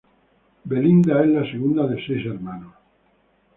[0.65, 2.73] Belinda es la segunda de seis hermanos.